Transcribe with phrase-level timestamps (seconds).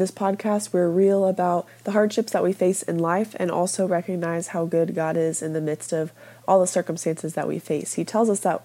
[0.00, 4.48] this podcast, we're real about the hardships that we face in life and also recognize
[4.48, 6.10] how good God is in the midst of
[6.48, 7.94] all the circumstances that we face.
[7.94, 8.62] He tells us that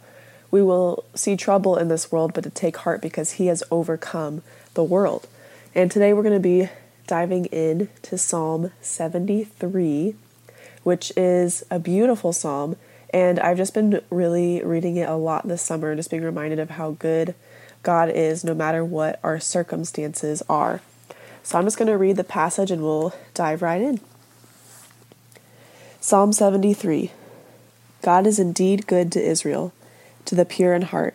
[0.50, 4.42] we will see trouble in this world, but to take heart because He has overcome
[4.74, 5.28] the world.
[5.76, 6.70] And today we're going to be
[7.06, 10.16] diving in to Psalm 73,
[10.84, 12.78] which is a beautiful psalm.
[13.12, 16.72] And I've just been really reading it a lot this summer just being reminded of
[16.72, 17.36] how good
[17.84, 20.82] God is no matter what our circumstances are.
[21.46, 24.00] So I'm just going to read the passage and we'll dive right in.
[26.02, 27.12] Psalm 73
[28.02, 29.72] God is indeed good to Israel,
[30.26, 31.14] to the pure in heart.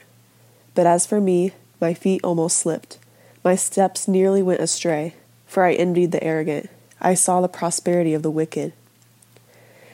[0.77, 2.98] But as for me, my feet almost slipped.
[3.43, 5.15] My steps nearly went astray,
[5.48, 6.70] for I envied the arrogant.
[7.01, 8.73] I saw the prosperity of the wicked.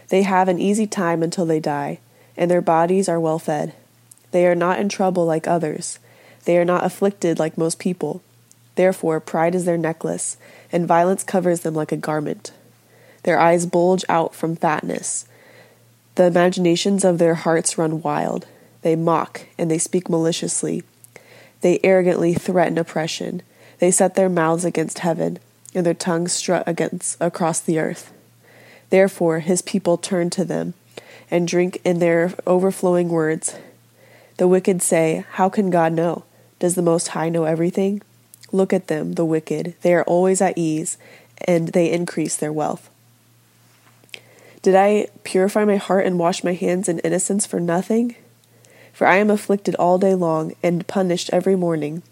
[0.09, 1.99] They have an easy time until they die,
[2.37, 3.73] and their bodies are well fed.
[4.33, 5.99] They are not in trouble like others.
[6.45, 8.21] They are not afflicted like most people.
[8.77, 10.37] Therefore, pride is their necklace,
[10.71, 12.53] and violence covers them like a garment.
[13.25, 15.27] Their eyes bulge out from fatness.
[16.15, 18.47] The imaginations of their hearts run wild.
[18.83, 20.85] They mock and they speak maliciously.
[21.61, 23.43] They arrogantly threaten oppression.
[23.79, 25.39] They set their mouths against heaven,
[25.75, 28.13] and their tongues strut against across the earth.
[28.91, 30.75] Therefore his people turn to them
[31.31, 33.57] and drink in their overflowing words.
[34.37, 36.25] The wicked say, How can God know?
[36.59, 38.03] Does the Most High know everything?
[38.53, 39.75] Look at them, the wicked.
[39.83, 40.99] They are always at ease,
[41.47, 42.89] and they increase their wealth.
[44.63, 48.17] Did I purify my heart and wash my hands in innocence for nothing?
[48.93, 52.03] For I am afflicted all day long and punished every morning.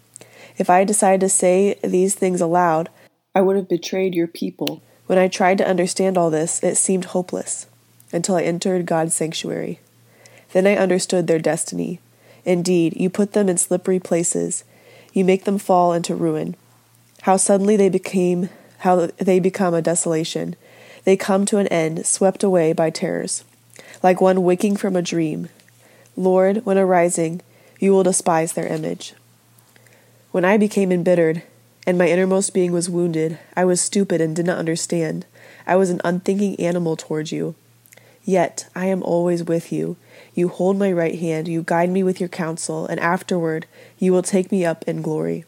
[0.57, 2.89] If I decided to say these things aloud,
[3.33, 4.81] I would have betrayed your people.
[5.07, 7.67] When I tried to understand all this, it seemed hopeless,
[8.13, 9.79] until I entered God's sanctuary.
[10.53, 11.99] Then I understood their destiny.
[12.45, 14.63] Indeed, you put them in slippery places.
[15.15, 16.55] You make them fall into ruin.
[17.23, 18.49] How suddenly they became
[18.79, 20.55] how they become a desolation
[21.05, 23.45] they come to an end, swept away by terrors,
[24.01, 25.49] like one waking from a dream.
[26.17, 27.41] Lord, when arising,
[27.79, 29.13] you will despise their image.
[30.31, 31.43] When I became embittered,
[31.85, 35.27] and my innermost being was wounded, I was stupid and did not understand.
[35.67, 37.53] I was an unthinking animal toward you.
[38.23, 39.97] Yet I am always with you.
[40.35, 43.65] You hold my right hand, you guide me with your counsel, and afterward
[43.97, 45.45] you will take me up in glory.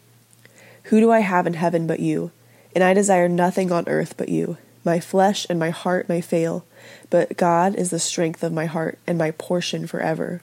[0.83, 2.31] Who do I have in heaven but you?
[2.73, 4.57] And I desire nothing on earth but you.
[4.85, 6.65] My flesh and my heart may fail,
[7.09, 10.41] but God is the strength of my heart and my portion forever.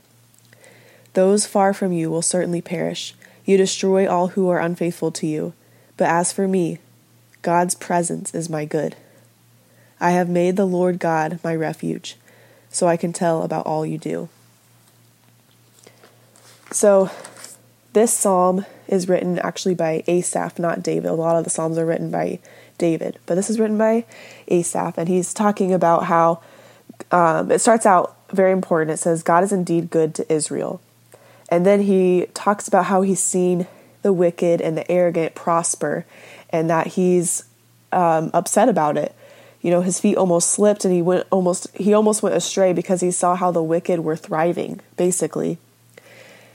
[1.14, 3.14] Those far from you will certainly perish.
[3.46, 5.54] You destroy all who are unfaithful to you.
[5.96, 6.78] But as for me,
[7.40, 8.96] God's presence is my good.
[10.00, 12.16] I have made the Lord God my refuge,
[12.68, 14.28] so I can tell about all you do.
[16.74, 17.08] So,
[17.92, 21.08] this psalm is written actually by Asaph, not David.
[21.08, 22.40] A lot of the psalms are written by
[22.78, 24.04] David, but this is written by
[24.48, 26.42] Asaph, and he's talking about how
[27.12, 28.90] um, it starts out very important.
[28.90, 30.80] It says, God is indeed good to Israel.
[31.48, 33.68] And then he talks about how he's seen
[34.02, 36.04] the wicked and the arrogant prosper
[36.50, 37.44] and that he's
[37.92, 39.14] um, upset about it.
[39.62, 43.00] You know, his feet almost slipped and he went almost he almost went astray because
[43.00, 45.58] he saw how the wicked were thriving, basically.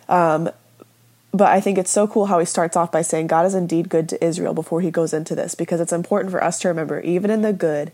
[0.10, 0.50] Um,
[1.32, 3.88] but I think it's so cool how he starts off by saying God is indeed
[3.88, 7.00] good to Israel before he goes into this because it's important for us to remember,
[7.02, 7.92] even in the good,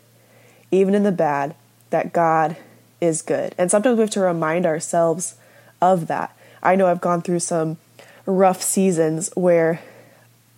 [0.71, 1.53] even in the bad,
[1.89, 2.55] that God
[3.01, 3.53] is good.
[3.57, 5.35] And sometimes we have to remind ourselves
[5.81, 6.35] of that.
[6.63, 7.77] I know I've gone through some
[8.25, 9.81] rough seasons where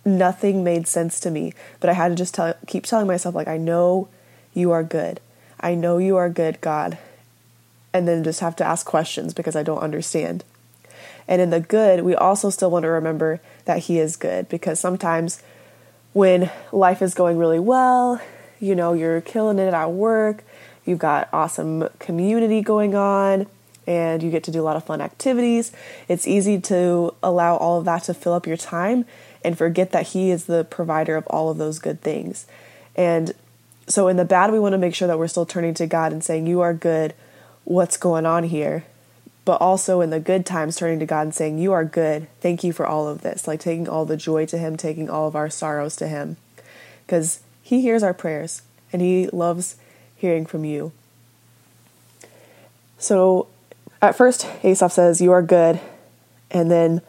[0.04, 3.48] nothing made sense to me, but I had to just tell, keep telling myself, like,
[3.48, 4.08] I know
[4.54, 5.20] you are good.
[5.60, 6.96] I know you are good, God.
[7.92, 10.44] And then just have to ask questions because I don't understand.
[11.28, 14.80] And in the good, we also still want to remember that He is good because
[14.80, 15.42] sometimes
[16.14, 18.20] when life is going really well,
[18.58, 20.42] you know, you're killing it at work,
[20.86, 23.46] you've got awesome community going on,
[23.86, 25.70] and you get to do a lot of fun activities.
[26.08, 29.04] It's easy to allow all of that to fill up your time
[29.44, 32.46] and forget that He is the provider of all of those good things.
[32.96, 33.34] And
[33.86, 36.12] so, in the bad, we want to make sure that we're still turning to God
[36.12, 37.14] and saying, You are good.
[37.64, 38.84] What's going on here?
[39.48, 42.28] But also in the good times turning to God and saying, You are good.
[42.42, 43.48] Thank you for all of this.
[43.48, 46.36] Like taking all the joy to Him, taking all of our sorrows to Him.
[47.06, 48.60] Because He hears our prayers
[48.92, 49.76] and He loves
[50.14, 50.92] hearing from you.
[52.98, 53.48] So
[54.02, 55.80] at first, Asaph says, You are good.
[56.50, 57.00] And then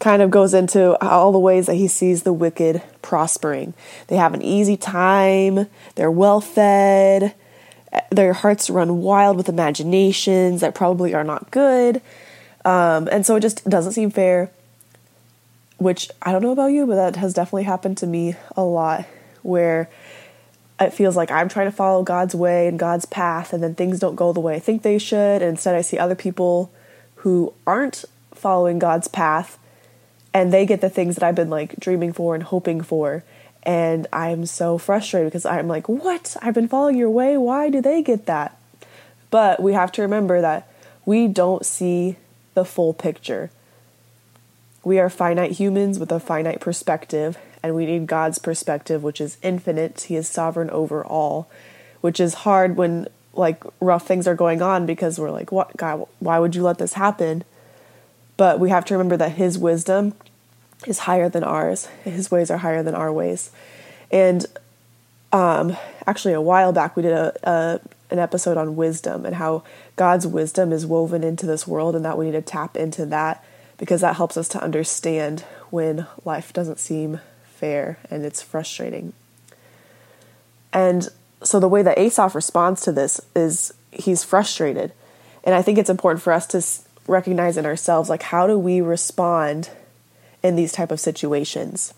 [0.00, 3.72] kind of goes into all the ways that he sees the wicked prospering.
[4.08, 7.36] They have an easy time, they're well fed,
[8.10, 12.00] their hearts run wild with imaginations that probably are not good.
[12.64, 14.50] Um, and so it just doesn't seem fair,
[15.78, 19.04] which I don't know about you, but that has definitely happened to me a lot
[19.42, 19.88] where
[20.80, 23.98] it feels like I'm trying to follow God's way and God's path, and then things
[23.98, 25.42] don't go the way I think they should.
[25.42, 26.72] And instead, I see other people
[27.16, 28.04] who aren't
[28.34, 29.58] following God's path
[30.34, 33.24] and they get the things that I've been like dreaming for and hoping for.
[33.64, 36.36] And I'm so frustrated because I'm like, what?
[36.42, 37.36] I've been following your way.
[37.36, 38.58] Why do they get that?
[39.30, 40.68] But we have to remember that
[41.04, 42.16] we don't see
[42.54, 43.50] the full picture.
[44.84, 49.38] We are finite humans with a finite perspective, and we need God's perspective, which is
[49.42, 50.02] infinite.
[50.02, 51.48] He is sovereign over all,
[52.00, 56.06] which is hard when like rough things are going on because we're like, what God,
[56.18, 57.44] why would you let this happen?
[58.36, 60.14] But we have to remember that His wisdom
[60.86, 61.86] is higher than ours.
[62.04, 63.50] His ways are higher than our ways.
[64.10, 64.46] And
[65.32, 65.76] um,
[66.06, 67.80] actually, a while back, we did a, a
[68.10, 69.64] an episode on wisdom and how
[69.96, 73.42] God's wisdom is woven into this world, and that we need to tap into that
[73.78, 75.40] because that helps us to understand
[75.70, 79.12] when life doesn't seem fair and it's frustrating.
[80.72, 81.08] And
[81.42, 84.92] so, the way that Asaph responds to this is he's frustrated.
[85.44, 88.80] And I think it's important for us to recognize in ourselves like, how do we
[88.80, 89.70] respond
[90.42, 91.94] in these type of situations?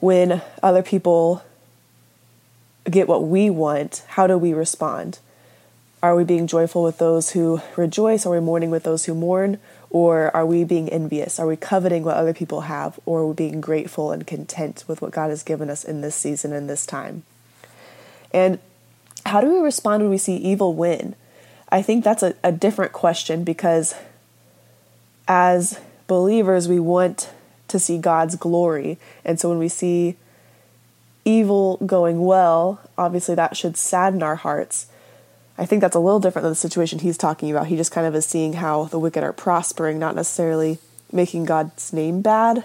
[0.00, 1.42] When other people
[2.90, 5.18] get what we want, how do we respond?
[6.02, 8.26] Are we being joyful with those who rejoice?
[8.26, 9.58] Are we mourning with those who mourn?
[9.90, 11.40] Or are we being envious?
[11.40, 13.00] Are we coveting what other people have?
[13.06, 16.14] Or are we being grateful and content with what God has given us in this
[16.14, 17.22] season and this time?
[18.32, 18.58] And
[19.24, 21.16] how do we respond when we see evil win?
[21.70, 23.94] I think that's a, a different question because
[25.26, 27.30] as believers, we want
[27.68, 28.98] to see God's glory.
[29.24, 30.16] And so when we see
[31.24, 34.86] evil going well, obviously that should sadden our hearts.
[35.58, 37.66] I think that's a little different than the situation he's talking about.
[37.66, 40.78] He just kind of is seeing how the wicked are prospering, not necessarily
[41.10, 42.64] making God's name bad.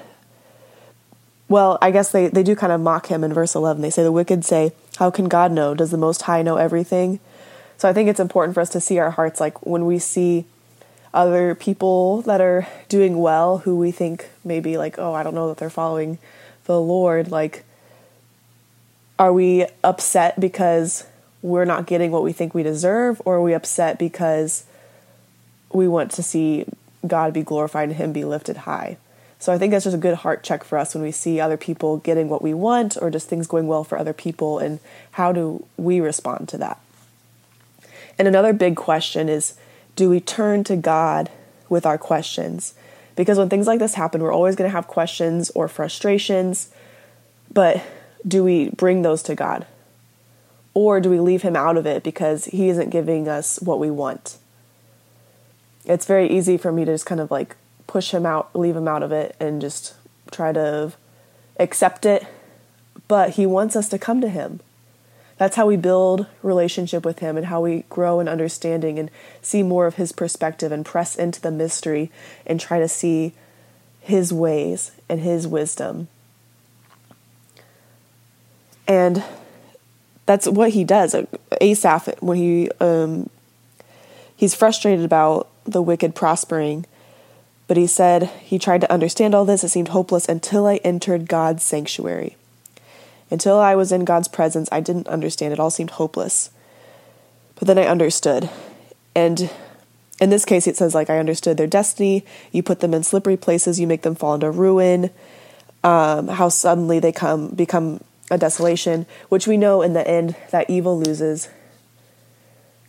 [1.47, 3.81] Well, I guess they, they do kind of mock him in verse 11.
[3.81, 5.73] They say, The wicked say, How can God know?
[5.73, 7.19] Does the Most High know everything?
[7.77, 10.45] So I think it's important for us to see our hearts like when we see
[11.13, 15.49] other people that are doing well who we think maybe like, oh, I don't know
[15.49, 16.17] that they're following
[16.65, 17.65] the Lord, like
[19.19, 21.05] are we upset because
[21.43, 24.63] we're not getting what we think we deserve or are we upset because
[25.71, 26.65] we want to see
[27.05, 28.97] God be glorified and him be lifted high?
[29.37, 31.57] So I think that's just a good heart check for us when we see other
[31.57, 34.79] people getting what we want or just things going well for other people and
[35.11, 36.79] how do we respond to that?
[38.17, 39.55] And another big question is
[39.95, 41.29] do we turn to God
[41.69, 42.73] with our questions?
[43.15, 46.69] Because when things like this happen, we're always going to have questions or frustrations,
[47.51, 47.83] but
[48.27, 49.65] do we bring those to God?
[50.73, 53.91] Or do we leave Him out of it because He isn't giving us what we
[53.91, 54.37] want?
[55.85, 57.55] It's very easy for me to just kind of like
[57.87, 59.95] push Him out, leave Him out of it, and just
[60.31, 60.93] try to
[61.59, 62.25] accept it.
[63.07, 64.61] But He wants us to come to Him
[65.41, 69.09] that's how we build relationship with him and how we grow in understanding and
[69.41, 72.11] see more of his perspective and press into the mystery
[72.45, 73.33] and try to see
[74.01, 76.09] his ways and his wisdom.
[78.87, 79.23] And
[80.27, 81.15] that's what he does.
[81.59, 83.27] Asaph, when he um,
[84.35, 86.85] he's frustrated about the wicked prospering,
[87.67, 89.63] but he said he tried to understand all this.
[89.63, 92.37] It seemed hopeless until I entered God's sanctuary.
[93.31, 95.53] Until I was in God's presence, I didn't understand.
[95.53, 96.51] It all seemed hopeless.
[97.55, 98.49] But then I understood.
[99.15, 99.49] And
[100.19, 102.25] in this case, it says, like, I understood their destiny.
[102.51, 105.09] You put them in slippery places, you make them fall into ruin.
[105.83, 110.69] Um, how suddenly they come become a desolation, which we know in the end that
[110.69, 111.49] evil loses,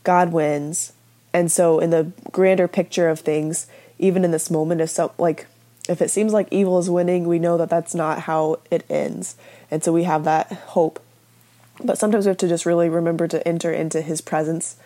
[0.05, 0.93] God wins.
[1.33, 3.67] And so, in the grander picture of things,
[3.99, 5.47] even in this moment, if so, like
[5.89, 9.37] if it seems like evil is winning, we know that that's not how it ends.
[9.73, 11.03] And so we have that hope.
[11.83, 14.77] But sometimes we have to just really remember to enter into his presence.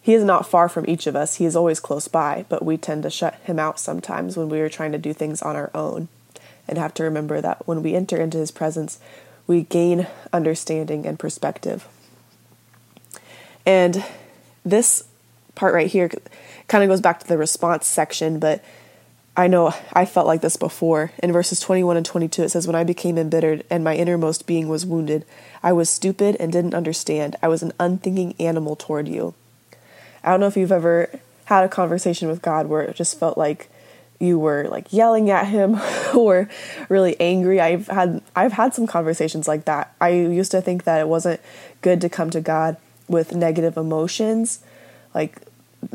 [0.00, 2.76] He is not far from each of us, he is always close by, but we
[2.76, 5.72] tend to shut him out sometimes when we are trying to do things on our
[5.74, 6.06] own.
[6.68, 9.00] And have to remember that when we enter into his presence,
[9.48, 11.88] we gain understanding and perspective.
[13.66, 14.04] And
[14.64, 15.04] this
[15.56, 16.08] part right here
[16.68, 18.62] kind of goes back to the response section, but
[19.38, 21.12] I know I felt like this before.
[21.22, 24.68] In verses 21 and 22, it says, When I became embittered and my innermost being
[24.68, 25.24] was wounded,
[25.62, 27.36] I was stupid and didn't understand.
[27.40, 29.34] I was an unthinking animal toward you.
[30.24, 33.38] I don't know if you've ever had a conversation with God where it just felt
[33.38, 33.70] like
[34.18, 35.78] you were like yelling at him
[36.16, 36.48] or
[36.88, 37.60] really angry.
[37.60, 39.94] I've had I've had some conversations like that.
[40.00, 41.40] I used to think that it wasn't
[41.80, 42.76] good to come to God
[43.06, 44.64] with negative emotions.
[45.14, 45.38] Like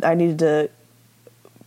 [0.02, 0.70] I needed to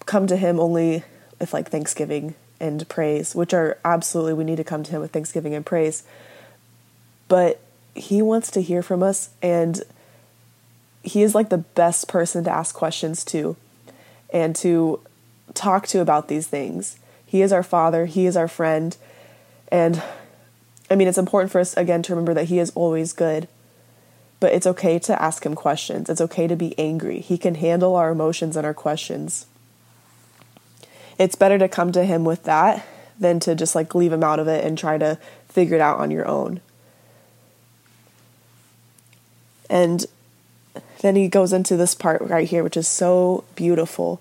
[0.06, 1.04] come to him only
[1.38, 5.12] with like thanksgiving and praise, which are absolutely we need to come to him with
[5.12, 6.02] thanksgiving and praise.
[7.28, 7.60] but
[7.94, 9.82] he wants to hear from us and
[11.02, 13.56] he is like the best person to ask questions to
[14.32, 15.00] and to
[15.54, 16.98] talk to about these things.
[17.24, 18.96] He is our father, he is our friend,
[19.68, 20.02] and
[20.90, 23.48] I mean, it's important for us again to remember that he is always good.
[24.38, 26.10] But it's okay to ask him questions.
[26.10, 27.20] It's okay to be angry.
[27.20, 29.46] He can handle our emotions and our questions.
[31.18, 32.84] It's better to come to him with that
[33.18, 35.18] than to just like leave him out of it and try to
[35.48, 36.60] figure it out on your own.
[39.70, 40.06] And
[41.00, 44.20] then he goes into this part right here, which is so beautiful.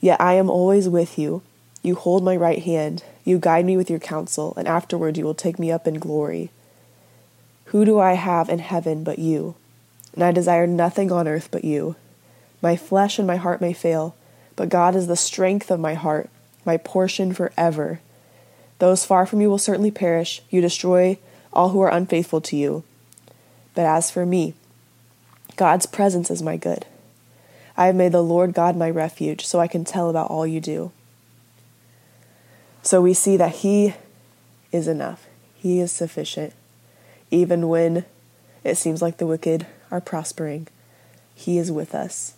[0.00, 1.42] Yet I am always with you.
[1.82, 3.04] You hold my right hand.
[3.24, 6.50] You guide me with your counsel, and afterward you will take me up in glory.
[7.66, 9.54] Who do I have in heaven but you?
[10.14, 11.96] And I desire nothing on earth but you.
[12.62, 14.14] My flesh and my heart may fail,
[14.56, 16.30] but God is the strength of my heart,
[16.64, 18.00] my portion forever.
[18.78, 20.42] Those far from you will certainly perish.
[20.50, 21.18] You destroy
[21.52, 22.84] all who are unfaithful to you.
[23.74, 24.54] But as for me,
[25.56, 26.86] God's presence is my good.
[27.76, 30.60] I have made the Lord God my refuge, so I can tell about all you
[30.60, 30.92] do.
[32.82, 33.94] So we see that He
[34.70, 36.52] is enough, He is sufficient.
[37.30, 38.04] Even when
[38.62, 40.68] it seems like the wicked are prospering,
[41.34, 42.34] He is with us,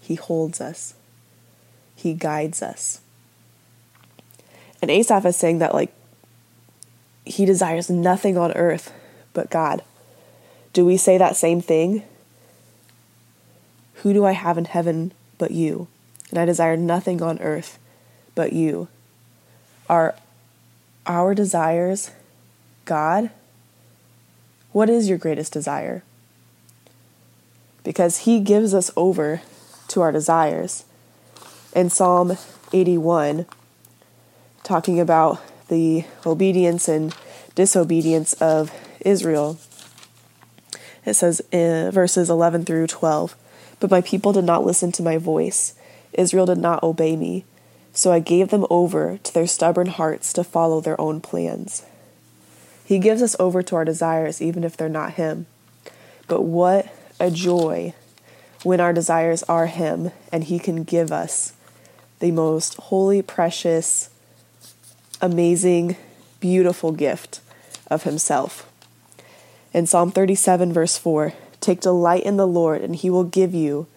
[0.00, 0.94] He holds us,
[2.02, 3.00] He guides us.
[4.80, 5.94] And Asaph is saying that, like,
[7.24, 8.92] he desires nothing on earth
[9.32, 9.84] but God.
[10.72, 12.02] Do we say that same thing?
[14.02, 15.86] Who do I have in heaven but you?
[16.30, 17.78] And I desire nothing on earth
[18.34, 18.88] but you.
[19.88, 20.16] Are
[21.06, 22.10] our desires
[22.84, 23.30] God?
[24.72, 26.02] What is your greatest desire?
[27.84, 29.42] Because He gives us over
[29.86, 30.84] to our desires.
[31.74, 32.36] In Psalm
[32.74, 33.46] 81,
[34.62, 37.14] talking about the obedience and
[37.54, 39.58] disobedience of Israel,
[41.06, 43.34] it says in verses 11 through 12
[43.80, 45.74] But my people did not listen to my voice,
[46.12, 47.46] Israel did not obey me.
[47.94, 51.86] So I gave them over to their stubborn hearts to follow their own plans.
[52.84, 55.46] He gives us over to our desires, even if they're not Him.
[56.28, 57.94] But what a joy
[58.62, 61.54] when our desires are Him and He can give us
[62.22, 64.08] the most holy, precious,
[65.20, 65.96] amazing,
[66.38, 67.40] beautiful gift
[67.90, 68.70] of Himself.
[69.74, 73.88] In Psalm 37, verse 4, take delight in the Lord, and He will give you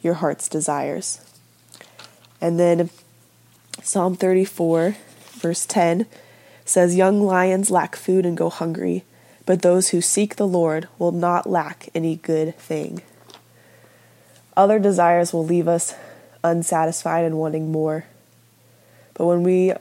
[0.00, 1.20] your heart's desires.
[2.40, 2.88] And then
[3.82, 4.96] Psalm 34,
[5.32, 6.06] verse 10
[6.64, 9.04] says, Young lions lack food and go hungry,
[9.44, 13.02] but those who seek the Lord will not lack any good thing.
[14.56, 15.94] Other desires will leave us
[16.44, 18.04] unsatisfied and wanting more.
[19.14, 19.72] But when we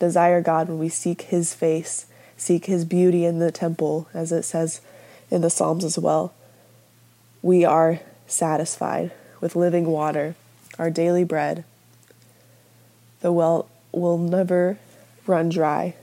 [0.00, 2.06] desire God, when we seek His face,
[2.36, 4.80] seek His beauty in the temple, as it says
[5.30, 6.34] in the Psalms as well,
[7.42, 10.34] we are satisfied with living water,
[10.78, 11.64] our daily bread
[13.20, 14.78] the well will never
[15.26, 15.94] run dry.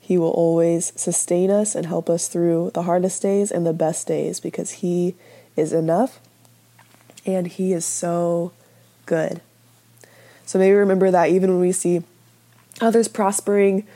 [0.00, 4.06] He will always sustain us and help us through the hardest days and the best
[4.06, 5.14] days because He
[5.56, 6.20] is enough
[7.26, 8.52] and He is so
[9.06, 9.40] good.
[10.46, 12.02] So maybe remember that even when we see
[12.80, 13.86] others prospering,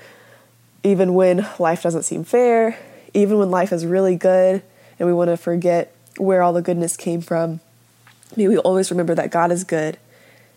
[0.83, 2.79] even when life doesn't seem fair,
[3.15, 4.63] even when life is really good
[4.99, 7.61] and we want to forget where all the goodness came from,
[8.37, 9.99] may we always remember that God is good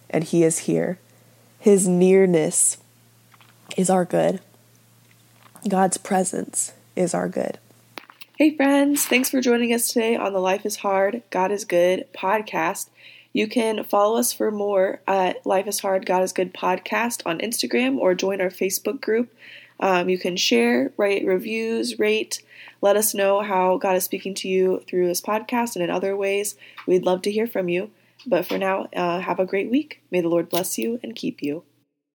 [0.10, 1.00] and He is here
[1.60, 2.78] his nearness
[3.76, 4.40] is our good.
[5.68, 7.60] God's presence is our good.
[8.38, 12.08] Hey, friends, thanks for joining us today on the Life is Hard, God is Good
[12.14, 12.88] podcast.
[13.32, 17.40] You can follow us for more at Life is Hard, God is Good podcast on
[17.40, 19.34] Instagram or join our Facebook group.
[19.80, 22.44] Um, you can share, write reviews, rate,
[22.82, 26.16] let us know how God is speaking to you through this podcast and in other
[26.16, 26.56] ways.
[26.88, 27.92] We'd love to hear from you.
[28.26, 30.02] But for now, uh, have a great week.
[30.12, 31.64] May the Lord bless you and keep you.